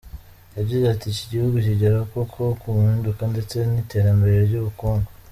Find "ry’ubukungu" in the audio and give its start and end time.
4.47-5.09